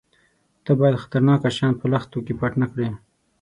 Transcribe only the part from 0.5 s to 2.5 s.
_ته بايد خطرناکه شيان په لښتو کې